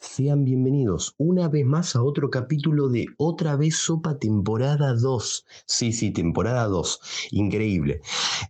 [0.00, 5.46] Sean bienvenidos una vez más a otro capítulo de Otra vez Sopa temporada 2.
[5.66, 7.28] Sí, sí, temporada 2.
[7.32, 8.00] Increíble.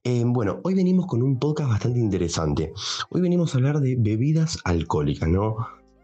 [0.05, 2.73] Eh, bueno, hoy venimos con un podcast bastante interesante.
[3.11, 5.57] Hoy venimos a hablar de bebidas alcohólicas, ¿no?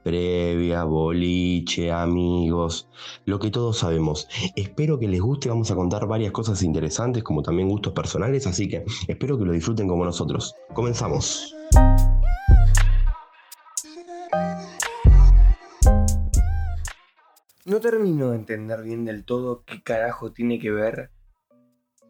[0.03, 2.89] Previa, boliche, amigos,
[3.25, 4.27] lo que todos sabemos.
[4.57, 8.69] Espero que les guste, vamos a contar varias cosas interesantes como también gustos personales, así
[8.69, 10.57] que espero que lo disfruten como nosotros.
[10.75, 11.55] Comenzamos.
[17.67, 21.11] No termino de entender bien del todo qué carajo tiene que ver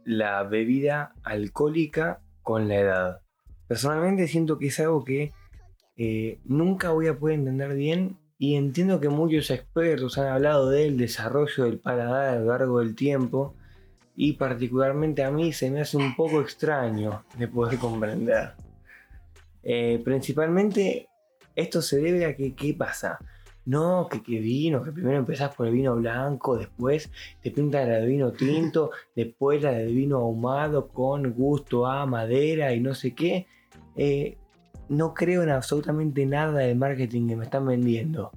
[0.04, 3.20] la bebida alcohólica con la edad.
[3.66, 5.32] Personalmente siento que es algo que
[5.96, 10.98] eh, nunca voy a poder entender bien y entiendo que muchos expertos han hablado del
[10.98, 13.56] desarrollo del paladar a lo largo del tiempo
[14.14, 18.52] y particularmente a mí se me hace un poco extraño de poder comprender.
[19.62, 21.08] Eh, principalmente
[21.54, 23.18] esto se debe a que, ¿qué pasa?
[23.66, 27.10] No, que, que vino, que primero empezás por el vino blanco, después
[27.42, 32.72] te pintan la de vino tinto, después la de vino ahumado con gusto a madera
[32.72, 33.46] y no sé qué.
[33.96, 34.36] Eh,
[34.88, 38.30] no creo en absolutamente nada del marketing que me están vendiendo.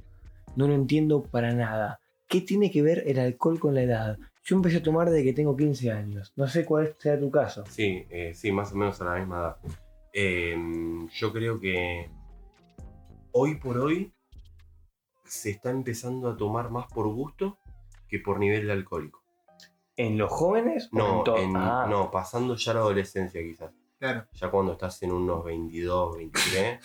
[0.56, 2.00] No lo entiendo para nada.
[2.28, 4.18] ¿Qué tiene que ver el alcohol con la edad?
[4.44, 6.34] Yo empecé a tomar desde que tengo 15 años.
[6.36, 7.64] No sé cuál sea tu caso.
[7.70, 9.58] Sí, eh, sí, más o menos a la misma edad.
[10.12, 10.58] Eh,
[11.14, 12.10] yo creo que
[13.32, 14.12] hoy por hoy
[15.30, 17.58] se está empezando a tomar más por gusto
[18.08, 19.24] que por nivel de alcohólico.
[19.96, 20.90] ¿En los jóvenes?
[20.94, 23.72] o No, en to- en- Ah, no, pasando ya la adolescencia quizás.
[24.00, 24.26] Claro.
[24.34, 26.80] Ya cuando estás en unos 22, 23.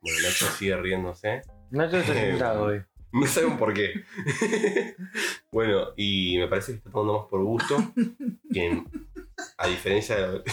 [0.00, 1.42] Bueno, Nacho sigue riéndose.
[1.70, 2.82] Te estoy sentado hoy.
[3.12, 4.04] No saben por qué.
[5.52, 7.76] bueno, y me parece que está tomando más por gusto.
[8.52, 8.82] Que
[9.58, 10.44] a diferencia de la...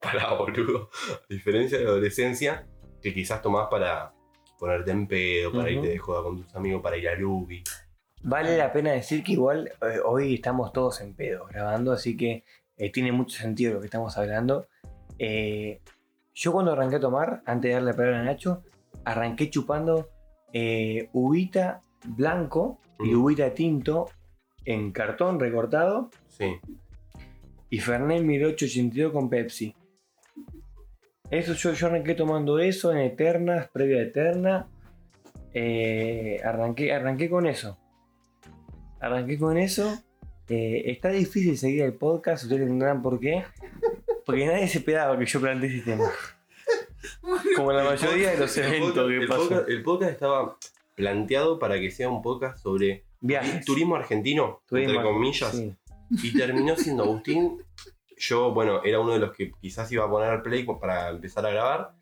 [0.00, 0.88] Pará, boludo.
[1.10, 2.66] A diferencia de la adolescencia,
[3.02, 4.14] que quizás tomás para
[4.62, 7.64] ponerte en pedo, para irte de joda con tus amigos, para ir a Lubi.
[8.22, 12.44] Vale la pena decir que igual eh, hoy estamos todos en pedo grabando, así que
[12.76, 14.68] eh, tiene mucho sentido lo que estamos hablando.
[15.18, 15.80] Eh,
[16.32, 18.62] yo cuando arranqué a tomar, antes de darle la palabra a Nacho,
[19.04, 20.10] arranqué chupando
[20.52, 24.10] eh, uvita blanco y uvita tinto
[24.64, 26.54] en cartón recortado Sí.
[27.68, 29.74] y Fernet 1882 con Pepsi.
[31.32, 34.68] Eso yo, yo arranqué tomando eso en Eternas, previa a Eterna.
[35.54, 37.78] Eh, arranqué, arranqué con eso.
[39.00, 39.98] Arranqué con eso.
[40.48, 43.44] Eh, está difícil seguir el podcast, ustedes entenderán por qué.
[44.26, 46.10] Porque nadie se esperaba que yo planteé ese tema.
[47.56, 50.56] Como la mayoría de los eventos que el podcast- El podcast estaba
[50.94, 53.64] planteado para que sea un podcast sobre Viajes.
[53.64, 55.50] turismo argentino, Turismo, entre comillas.
[55.56, 55.74] sí.
[56.22, 57.58] Y terminó siendo Agustín.
[58.22, 61.50] Yo, bueno, era uno de los que quizás iba a poner play para empezar a
[61.50, 61.92] grabar.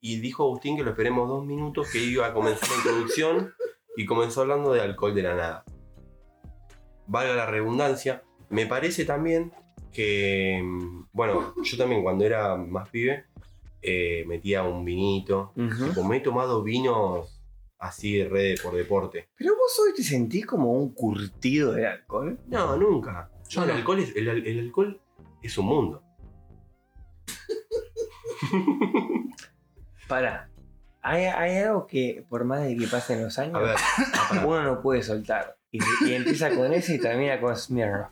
[0.00, 3.54] Y dijo Agustín que lo esperemos dos minutos, que iba a comenzar la introducción.
[3.96, 5.64] Y comenzó hablando de alcohol de la nada.
[7.06, 8.22] Valga la redundancia.
[8.50, 9.50] Me parece también
[9.94, 13.24] que, mm, bueno, yo también cuando era más pibe,
[13.80, 15.54] eh, metía un vinito.
[15.94, 17.42] Como he tomado vinos
[17.78, 19.30] así re por deporte.
[19.36, 22.38] Pero vos hoy te sentís como un curtido de alcohol.
[22.48, 23.30] No, nunca.
[23.48, 25.00] Yo No, el, alcohol es, el, el alcohol
[25.42, 26.02] es un mundo.
[30.08, 30.48] Para.
[31.04, 33.74] Hay, hay algo que, por más de que pasen los años, ver,
[34.30, 34.46] pará.
[34.46, 35.56] uno no puede soltar.
[35.72, 38.10] Y, y empieza con ese y termina con Smirnoff.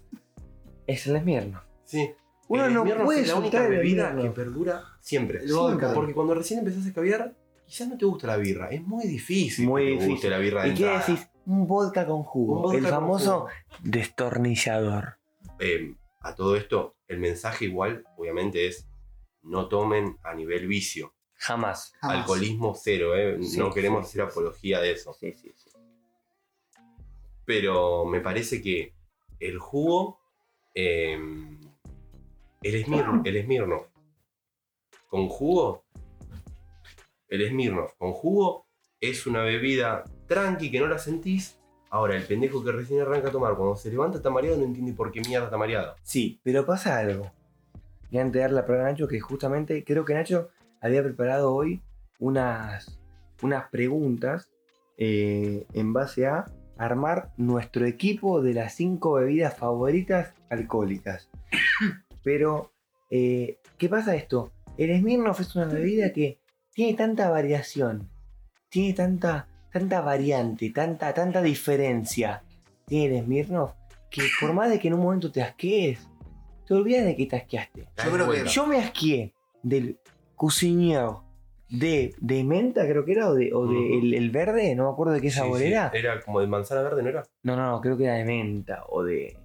[0.87, 1.63] Es el Smirnoff.
[1.85, 2.11] sí.
[2.49, 5.39] Uno El no puede es la única bebida que perdura siempre.
[5.39, 5.69] El vodka.
[5.79, 7.33] Siempre, Porque cuando recién empezás a caviar,
[7.65, 8.71] quizás no te gusta la birra.
[8.71, 10.13] Es muy difícil Muy que te difícil.
[10.15, 11.29] guste la birra de ¿Y qué decís?
[11.47, 12.63] Un vodka con jugo.
[12.63, 13.49] Vodka el famoso jugo.
[13.85, 15.19] destornillador.
[15.61, 18.87] Eh, a todo esto, el mensaje igual, obviamente, es
[19.43, 21.15] no tomen a nivel vicio.
[21.35, 21.93] Jamás.
[22.01, 22.19] Jamás.
[22.19, 23.39] Alcoholismo cero, ¿eh?
[23.43, 25.15] Sí, no queremos sí, hacer apología de eso.
[25.15, 25.71] Sí, sí, sí.
[27.45, 28.95] pero me parece que
[29.41, 30.21] el jugo,
[30.75, 31.15] eh,
[32.63, 33.87] el, Smir- el Smirnoff,
[35.09, 35.85] con jugo,
[37.29, 38.67] el Smirnoff con jugo
[39.01, 41.59] es una bebida tranqui que no la sentís.
[41.91, 44.93] Ahora, el pendejo que recién arranca a tomar, cuando se levanta está mareado, no entiende
[44.93, 45.97] por qué mierda está mareado.
[46.03, 47.31] Sí, pero pasa algo.
[48.11, 50.51] Y antes de darle la palabra a Nacho, que justamente creo que Nacho
[50.81, 51.83] había preparado hoy
[52.19, 52.99] unas,
[53.43, 54.51] unas preguntas
[54.99, 56.47] eh, en base a
[56.79, 61.29] armar nuestro equipo de las cinco bebidas favoritas alcohólicas.
[62.23, 62.73] Pero,
[63.11, 64.53] eh, ¿qué pasa esto?
[64.79, 66.39] El Smirnoff es una bebida que
[66.73, 68.09] tiene tanta variación,
[68.69, 72.43] tiene tanta, tanta variante, tanta, tanta diferencia.
[72.87, 73.73] Tiene el Smirnoff
[74.11, 76.09] que por más de que en un momento te asquees,
[76.67, 77.89] te olvidas de que te asqueaste.
[78.05, 79.33] Yo creo que- Yo me asqué
[79.63, 79.99] del
[80.35, 81.25] cocinero
[81.69, 83.99] de, de menta, creo que era, o de, o de Ujú.
[83.99, 85.91] el, el verde, no me acuerdo de qué Sí, sabor sí, era.
[85.95, 87.23] Era como de manzana verde, ¿no era?
[87.45, 89.37] No, no, no, creo que era de menta o de.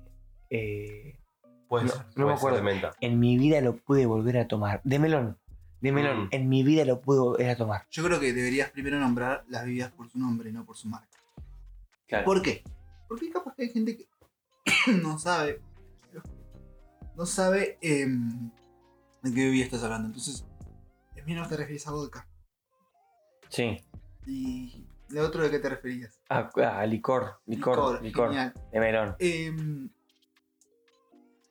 [0.50, 1.20] eh,
[1.68, 2.58] Puede No, no me acuerdo.
[2.58, 2.94] de menta.
[3.02, 4.82] en mi vida lo pude volver a tomar.
[4.84, 5.38] De melón.
[5.82, 6.26] De melón.
[6.26, 6.30] Mm.
[6.32, 7.86] En mi vida lo pude volver a tomar.
[7.92, 11.20] Yo creo que deberías primero nombrar las bebidas por su nombre, no por su marca.
[12.24, 12.64] ¿Por qué?
[13.08, 14.08] Porque capaz que hay gente que
[15.02, 15.62] no sabe.
[17.16, 18.50] No sabe em,
[19.22, 20.08] de qué bebida estás hablando.
[20.08, 20.46] Entonces,
[21.16, 22.28] en menos te refieres a vodka.
[23.50, 23.78] Sí.
[24.26, 26.20] ¿Y de otro de qué te referías?
[26.30, 26.50] A,
[26.80, 28.54] a licor, licor, licor, genial.
[28.72, 29.16] de melón.
[29.20, 29.90] Em,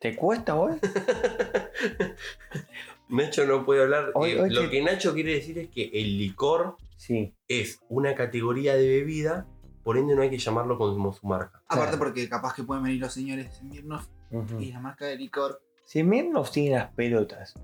[0.00, 0.78] ¿Te cuesta hoy?
[3.08, 4.10] Nacho no puede hablar.
[4.14, 7.34] Hoy- Eh, hoy lo que- que Nacho quiere decir es que el licor Sí.
[7.48, 9.46] es una categoría de bebida,
[9.82, 11.58] por ende no hay que llamarlo como su marca.
[11.66, 11.98] aparte Claro.
[11.98, 14.60] porque capaz que pueden venir los señores de Smirnoff Ujú.
[14.60, 15.60] y la marca de licor.
[15.84, 17.54] Si Smirnoff tiene las pelotas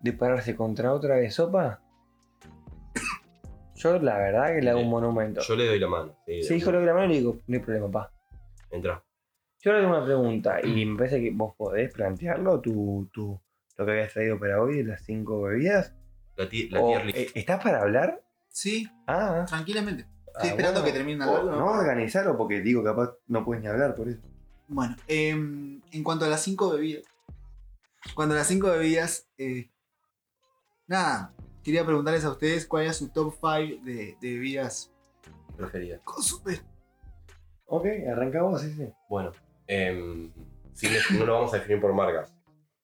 [0.00, 1.80] de pararse contra otra de sopa,
[3.76, 5.40] yo la verdad que le hago un monumento.
[5.42, 6.16] Yo le doy la mano.
[6.26, 8.12] Sí, Si dijo lo de la mano, le digo, no hay problema, pa.
[8.70, 9.02] Entra.
[9.60, 13.40] Yo ahora tengo una pregunta y me parece que vos podés plantearlo, tu, tu-
[13.76, 15.94] lo que habías traído para hoy las cinco bebidas.
[16.36, 17.18] La, ti- la O, tier list.
[17.18, 18.22] eh, ¿Estás para hablar?
[18.48, 20.04] Sí, Ah, tranquilamente.
[20.04, 20.92] ah, Estoy esperando bueno.
[20.92, 21.50] que termine algo.
[21.50, 24.20] No organizarlo porque digo, capaz no puedes ni hablar por eso.
[24.68, 27.04] Bueno, em, en cuanto a las cinco bebidas.
[28.14, 29.28] Cuando las cinco bebidas.
[29.38, 29.70] eh,
[30.86, 31.32] nada,
[31.62, 34.90] quería preguntarles a ustedes cuál era su top 5 de, de bebidas
[35.56, 35.98] preferida.
[36.04, 36.60] con su- eh,
[37.66, 38.86] Ok, arrancamos, sí, sí.
[39.08, 39.32] Bueno,
[40.74, 42.34] sí, no lo vamos a definir por marcas.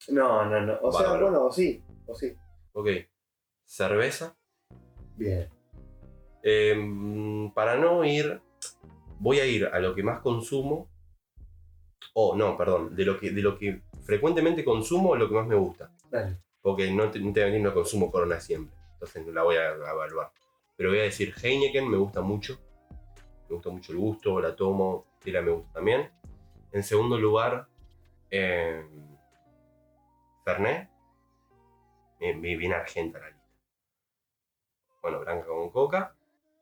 [0.08, 0.78] No, no, no.
[0.82, 2.34] O sea, bueno, o sí, o sí.
[2.72, 2.88] Ok.
[3.64, 4.36] Cerveza.
[5.16, 5.48] Bien.
[6.42, 8.40] Em, para no ir,
[9.18, 10.88] voy a ir a lo que más consumo.
[12.14, 15.54] O no, perdón, de lo que, de lo que frecuentemente consumo, lo que más me
[15.54, 15.90] gusta.
[16.10, 16.38] Dale.
[16.62, 18.74] Porque no te, no no consumo Corona siempre.
[18.94, 20.30] Entonces no la voy a evaluar.
[20.76, 22.58] Pero voy a decir Heineken, me gusta mucho.
[23.48, 25.06] Me gusta mucho el gusto, la tomo.
[25.22, 26.10] Tira me gusta también.
[26.72, 27.66] En segundo lugar,
[28.30, 28.84] eh,
[30.48, 30.88] Fernet.
[32.18, 33.44] Bien, bien, bien argenta la lista.
[35.02, 36.14] Bueno, blanca con coca.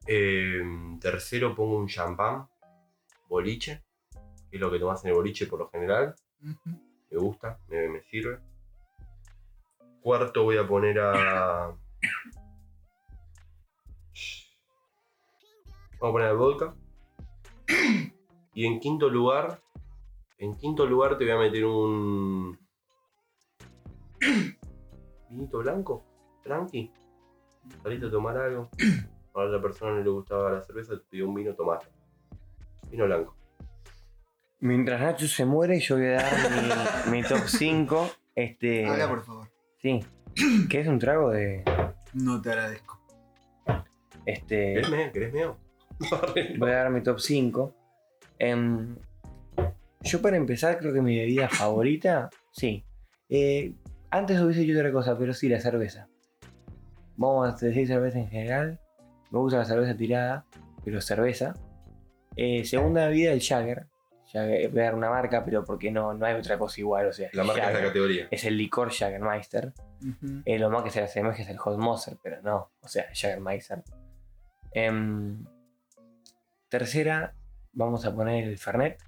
[0.09, 0.61] Eh,
[1.01, 2.49] tercero pongo un champán.
[3.29, 3.85] Boliche.
[4.51, 6.17] Que es lo que tomas en el boliche por lo general
[7.11, 8.41] me gusta, me, me sirve.
[10.01, 11.69] Cuarto voy a poner a.
[16.01, 16.75] Vamos a poner al vodka.
[18.53, 19.61] Y en quinto lugar.
[20.39, 22.66] En quinto lugar te voy a meter un.
[25.31, 26.05] Vinito blanco.
[26.43, 26.93] Tranqui.
[27.83, 28.71] Saliste a tomar algo.
[29.35, 31.89] A la otra persona no le gustaba la cerveza, te pidió un vino, tomaste.
[32.91, 33.37] Vino blanco.
[34.61, 38.11] Mientras Nacho se muere, yo voy a dar mi, mi top 5.
[38.35, 38.87] Este.
[38.87, 39.49] Habla, por favor.
[39.83, 40.01] Sí.
[40.69, 41.65] Que es un trago de.
[42.15, 43.01] No te agradezco.
[44.25, 44.75] Este.
[44.75, 45.13] ¿Querés meo?
[45.13, 45.57] ¿Querés meo?
[46.59, 47.75] Voy a dar mi top 5.
[48.39, 48.97] Em,
[50.03, 52.85] yo para empezar creo que mi bebida favorita, sí.
[53.29, 53.75] Eh,
[54.11, 56.09] antes hubiese dicho otra cosa, pero sí, la cerveza.
[57.17, 58.81] Vamos a decir cerveza en general.
[59.31, 60.45] Me gusta la cerveza tirada,
[60.85, 61.55] pero cerveza.
[62.37, 63.87] Eh, segunda bebida, el Jagger.
[64.33, 64.71] Jagger.
[64.71, 67.07] Voy a dar una marca, pero porque no, no hay otra cosa igual.
[67.07, 68.29] O sea, La marca es la categoría.
[68.31, 69.73] es el licor Jaggermeister.
[70.45, 72.71] Eh, lo más que se le asemeja es el Hot Moser, pero no.
[72.83, 73.83] O sea, Jagermeister.
[74.73, 75.45] Em,
[76.69, 77.35] tercera,
[77.73, 79.03] vamos a poner el Fernet.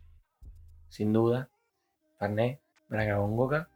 [0.89, 1.51] Sin duda.
[2.19, 3.69] Fernet, Braga con Coca.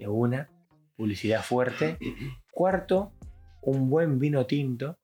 [0.00, 0.48] De una.
[0.96, 1.98] Publicidad fuerte.
[2.50, 3.12] Cuarto,
[3.60, 4.96] un buen vino tinto.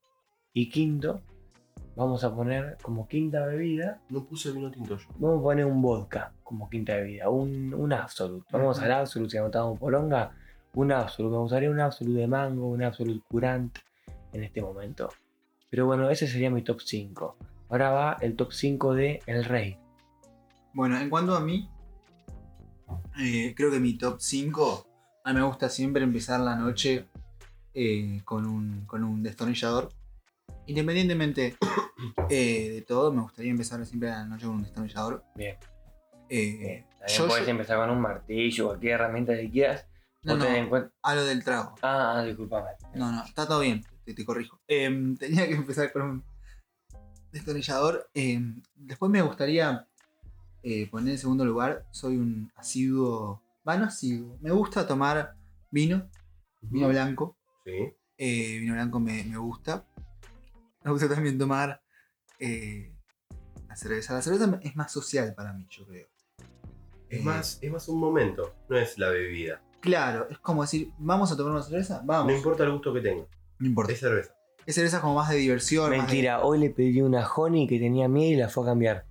[0.55, 1.21] Y quinto,
[1.97, 4.01] vamos a poner como quinta bebida.
[4.09, 5.07] No puse vino tinto yo.
[5.19, 7.29] Vamos a poner un vodka como quinta bebida.
[7.29, 8.47] Un, un Absolute.
[8.51, 10.33] Vamos al Absolute, si anotamos polonga.
[10.75, 11.35] Un Absolute.
[11.35, 13.79] Me gustaría un Absolute de mango, un Absolute curant
[14.33, 15.11] en este momento.
[15.69, 17.37] Pero bueno, ese sería mi top 5.
[17.69, 19.79] Ahora va el top 5 de El Rey.
[20.73, 21.69] Bueno, en cuanto a mí,
[23.19, 24.86] eh, creo que mi top 5,
[25.27, 27.07] a mí me gusta siempre empezar la noche
[27.75, 29.91] eh, con, un, con un destornillador.
[30.67, 31.57] Independientemente
[32.31, 35.25] eh, de todo, me gustaría empezar siempre la noche con un destornillador.
[35.35, 35.57] Bien.
[36.29, 36.87] Eh, Bien.
[36.99, 39.87] También yo- puedes yo- empezar con un martillo, cualquier herramienta que quieras.
[40.23, 40.47] no, no,
[41.03, 41.75] a lo del trago.
[41.83, 42.71] Ah, ah, disculpame.
[42.95, 44.61] No, no, está todo bien, te, te corrijo.
[44.69, 46.25] Em, tenía que empezar con un
[47.33, 48.09] destornillador.
[48.15, 49.87] Em, después me gustaría
[50.63, 55.35] eh, poner en segundo lugar, soy un asiduo, bueno, asiduo, me gusta tomar
[55.71, 56.09] vino,
[56.63, 57.37] vino blanco.
[57.65, 57.93] Sí.
[58.17, 59.85] eh, vino blanco me, me gusta.
[60.85, 61.83] Me gusta también tomar
[62.39, 62.95] eh,
[63.69, 64.15] la cerveza.
[64.15, 66.07] La cerveza es más social para mí, yo creo.
[67.09, 69.61] Es Eh, más, es más un momento, no es la bebida.
[69.81, 72.31] Claro, es como decir, vamos a tomar una cerveza, vamos.
[72.33, 73.27] No importa el gusto que tenga,
[73.59, 73.93] No importa.
[73.93, 74.33] es cerveza.
[74.65, 75.91] Es cerveza como más de diversión.
[75.91, 78.67] más de- Mentira, hoy le pedí una honey que tenía miel y la fue a
[78.67, 79.07] cambiar.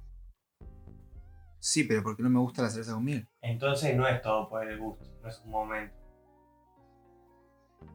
[1.65, 3.27] Sí, pero porque no me gusta la cerveza con miel.
[3.41, 5.95] Entonces no es todo por el gusto, no es un momento.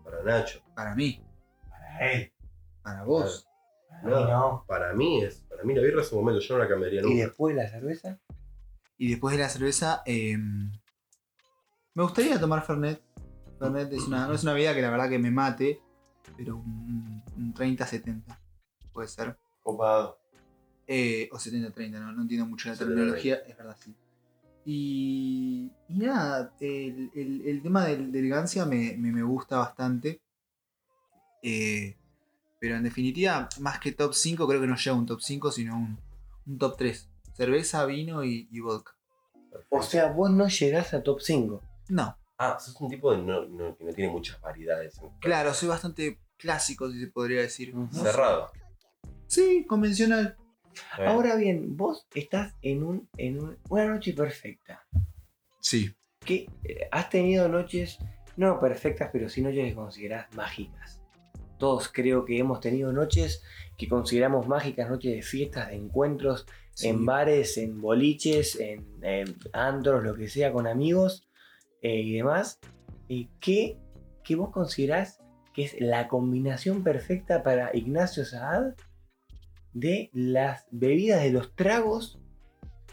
[0.02, 0.60] Para Nacho.
[0.74, 1.24] Para mí,
[1.68, 2.32] Para él.
[2.82, 3.48] para vos.
[3.88, 4.64] Para mí no.
[4.66, 5.44] Para mí es.
[5.48, 7.26] Para mí la birra es un momento, yo no la cambiaría ¿Y nunca.
[7.26, 8.18] después la cerveza?
[8.98, 13.00] Y después de la cerveza, eh, me gustaría tomar Fernet.
[13.60, 15.80] Fernet es una, no es una bebida que la verdad que me mate,
[16.36, 18.36] pero un, un 30-70
[18.92, 19.38] puede ser.
[19.62, 20.19] Copado.
[20.92, 22.78] Eh, o 70-30, no, no entiendo mucho la 70-30.
[22.78, 23.94] terminología, es verdad, sí.
[24.64, 30.20] Y, y nada, el, el- el tema del- de, elegancia me, me- me gusta bastante.
[31.42, 31.96] Eh,
[32.58, 35.50] pero en definitiva, más que top 5, creo que no llega a un top 5,
[35.52, 35.98] sino un,
[36.46, 37.08] un top 3.
[37.34, 38.92] Cerveza, vino y, y vodka.
[39.70, 41.62] O sea, vos no llegás a top 5.
[41.88, 45.00] No, Ah, sos un tipo de no, no- que no tiene muchas variedades.
[45.20, 47.74] claro, soy bastante clásico, si se podría decir.
[47.92, 48.50] Cerrado.
[49.26, 50.36] Sí, convencional.
[50.98, 54.86] Eh, Ahora bien, vos estás en, un, en un- una noche perfecta.
[55.60, 55.94] Sí.
[56.24, 57.98] Que eh, has tenido noches,
[58.36, 61.00] no perfectas, pero sí noches que considerás mágicas.
[61.58, 63.42] Todos creo que hemos tenido noches
[63.76, 66.46] que consideramos mágicas, noches de fiestas, de encuentros,
[66.82, 71.28] en bares, en boliches, en, en antros, lo que sea, con amigos
[71.82, 72.58] eh, y demás.
[73.10, 73.76] Eh, ¿qué,
[74.24, 75.18] qué vos considerás
[75.52, 78.72] que es la combinación perfecta para Ignacio Saad
[79.72, 82.18] de las bebidas de los tragos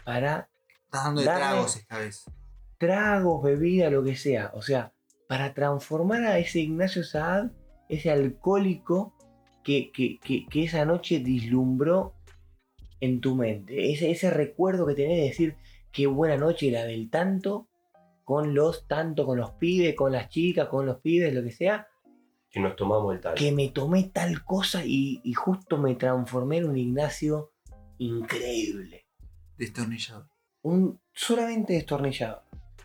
[0.04, 0.48] para
[0.84, 2.24] Estás dando de tragos esta vez.
[2.78, 4.50] tragos, bebida, lo que sea.
[4.54, 4.92] O sea,
[5.28, 7.50] para transformar a ese Ignacio Saad,
[7.88, 9.14] ese alcohólico
[9.64, 12.14] que, que- que- que esa noche dislumbró
[13.00, 13.92] en tu mente.
[13.92, 15.56] Ese, ese recuerdo que tenés de decir
[15.92, 17.68] qué buena noche la del tanto,
[18.24, 21.86] con los tanto, con los pibes, con las chicas, con los pibes, lo que sea,
[22.50, 23.34] Que nos tomamos el tal.
[23.34, 27.52] que me tomé tal cosa y, y justo me transformé en un Ignacio
[27.98, 29.06] increíble.
[29.56, 30.28] Destornillador.
[30.62, 32.42] Un solamente destornillado.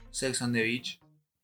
[0.10, 1.00] Sex on the Beach.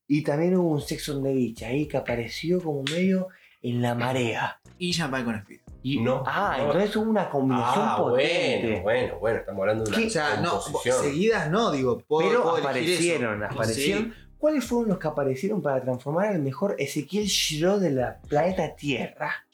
[0.08, 3.28] Y también hubo un Sex on the Beach ahí que apareció como medio
[3.62, 4.60] en la marea.
[4.78, 5.60] Y champagne con speed.
[5.82, 6.66] Y, No, ah, no.
[6.66, 8.82] entonces hubo una combinación Ah, potente.
[8.82, 10.08] bueno, bueno, bueno, estamos hablando de una ¿Qué?
[10.08, 12.00] O sea, no, seguidas no, digo.
[12.00, 13.54] puedo- Pero puedo aparecieron, eso.
[13.54, 14.04] aparecieron.
[14.14, 14.29] Sí.
[14.40, 19.46] ¿Cuáles fueron los que aparecieron para transformar al mejor Ezequiel Giro de la planeta Tierra?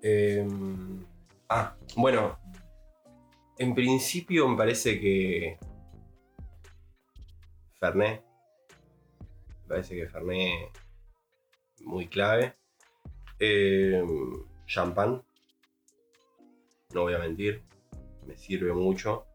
[0.00, 0.46] Eh,
[1.48, 2.38] ah, bueno.
[3.58, 5.58] En principio me parece que.
[7.80, 8.22] Fernet.
[9.62, 10.70] Me parece que Fernet.
[11.80, 12.54] Muy clave.
[13.40, 14.00] Eh,
[14.66, 15.24] champán.
[16.94, 17.64] No voy a mentir.
[18.26, 19.26] Me sirve mucho.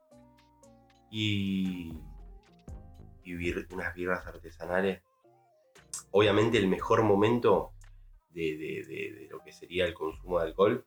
[1.11, 1.91] Y.
[3.27, 5.01] Y bir- unas birras artesanales.
[6.11, 7.73] Obviamente el mejor momento
[8.29, 10.85] de, de- de- de lo que sería el consumo de alcohol,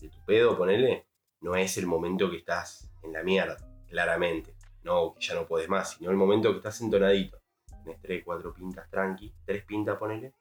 [0.00, 1.06] de tu pedo, ponele,
[1.42, 3.56] no es el momento que estás en la mierda,
[3.88, 4.56] claramente.
[4.82, 7.40] No, que ya no puedes más, sino el momento que estás entonadito.
[7.84, 10.32] Tenés tres, cuatro pintas tranqui, tres pintas, ponele,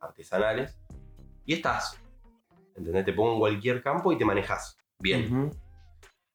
[0.00, 0.76] artesanales,
[1.44, 1.96] y estás.
[2.74, 3.04] ¿Entendés?
[3.04, 5.50] Te pongo en cualquier campo y te manejas bien.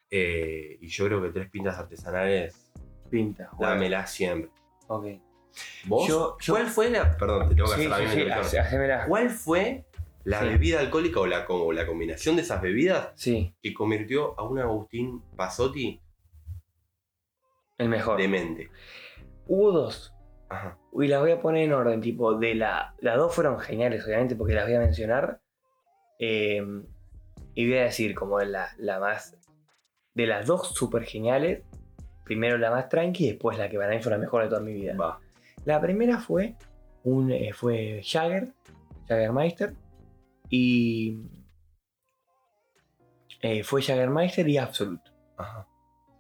[0.09, 2.71] Eh, y yo creo que tres pintas artesanales,
[3.13, 3.49] Pinta.
[3.53, 4.51] bueno, dámela siempre.
[4.87, 5.05] ok.
[5.85, 6.07] ¿Vos?
[6.07, 7.15] Yo- yo- ¿Cuál fue la.?
[7.15, 8.61] Perdón, te tengo que Sí, hacer la sí, misma sí, introducción.
[8.61, 9.05] hace- hacémela.
[9.05, 9.85] ¿Cuál fue
[10.23, 10.45] la Sí.
[10.47, 11.27] bebida alcohólica o
[11.71, 16.01] la, combinación de esas bebidas Sí, que convirtió a un Agustín Pasotti
[17.77, 18.17] el mejor.
[18.17, 18.69] demente?
[19.45, 20.13] Hubo dos.
[20.49, 20.77] Ajá.
[20.93, 22.95] Y las voy a poner en orden, tipo, de la.
[22.99, 25.41] Las dos fueron geniales, obviamente, porque las voy a mencionar.
[26.19, 26.63] Eh,
[27.55, 29.37] y voy a decir como la, la más.
[30.15, 31.63] De las dos súper geniales.
[32.23, 34.73] Primero la más tranqui, después la que para mí fue la mejor de toda mi
[34.73, 34.95] vida.
[34.95, 35.19] Va.
[35.65, 36.55] La primera fue.
[37.03, 38.53] Un, eh, fue Jagger.
[39.07, 39.75] Jaggermeister.
[40.49, 41.19] Y.
[43.41, 45.11] eh, fue Jaggermeister y Absolute.
[45.37, 45.67] Ajá.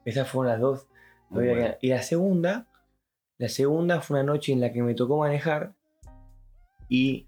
[0.05, 0.87] Esas fueron las dos.
[1.29, 1.77] Muy que-.
[1.81, 2.67] Y la segunda,
[3.37, 5.73] la segunda fue una noche en la que me tocó manejar
[6.89, 7.27] y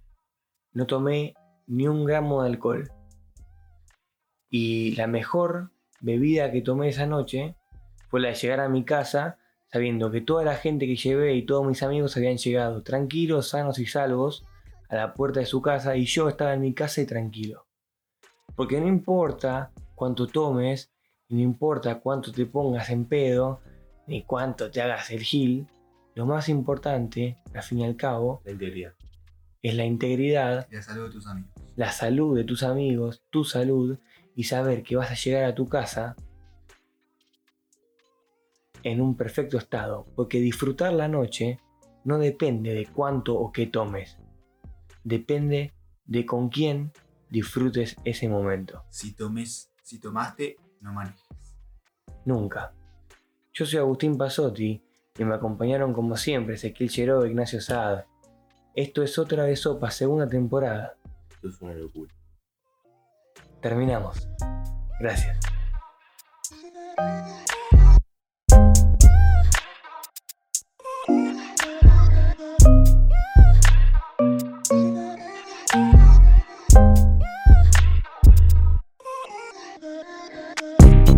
[0.74, 1.34] no tomé
[1.68, 2.92] ni un gramo de alcohol.
[4.50, 7.56] Y la mejor bebida que tomé esa noche
[8.10, 11.46] fue la de llegar a mi casa sabiendo que toda la gente que llevé y
[11.46, 14.46] todos mis amigos habían llegado tranquilos, sanos y salvos
[14.90, 17.66] a la puerta de su casa y yo estaba en mi casa y tranquilo.
[18.56, 20.92] Porque no importa cuánto tomes,
[21.28, 23.60] y no importa cuánto te pongas en pedo,
[24.08, 25.68] ni cuánto te hagas el gil,
[26.14, 28.94] lo más importante, al fin y al cabo, La integridad.
[29.62, 31.52] es la integridad, Y la salud de tus amigos.
[31.76, 33.98] la salud de tus amigos, tu salud,
[34.36, 36.16] y saber que vas a llegar a tu casa
[38.86, 40.06] en un perfecto estado.
[40.16, 41.60] Porque disfrutar la noche
[42.06, 44.18] no depende de cuánto o qué tomes.
[45.04, 45.74] Depende
[46.06, 46.94] de con quién
[47.30, 48.86] disfrutes ese momento.
[48.90, 51.28] Si tomes, si tomaste, no manejes.
[52.24, 52.74] Nunca.
[53.54, 54.84] Yo soy Agustín Pasotti
[55.18, 58.06] y me acompañaron como siempre Ezequiel Cheró e Ignacio Saad.
[58.76, 60.98] Esto es otra vez Sopa, segunda temporada.
[61.30, 62.14] Esto es una locura.
[63.62, 64.28] Terminamos.
[65.00, 65.55] Gracias.